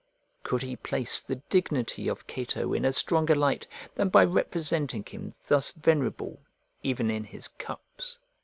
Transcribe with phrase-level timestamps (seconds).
[0.41, 5.31] Could he place the dignity of Cato in a stronger light than by representing him
[5.45, 6.39] thus venerable
[6.81, 8.17] even in his cups?